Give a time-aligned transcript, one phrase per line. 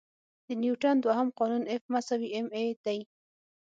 [0.45, 1.99] د نیوټن دوهم قانون F=ma
[2.85, 2.99] دی.